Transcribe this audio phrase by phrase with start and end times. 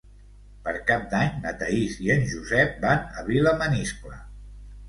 [0.67, 4.19] Per Cap d'Any na Thaís i en Josep van a Vilamaniscle.